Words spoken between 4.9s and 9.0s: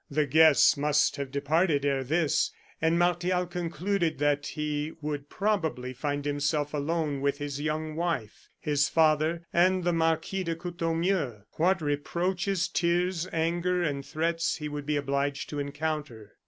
would probably find himself alone with his young wife, his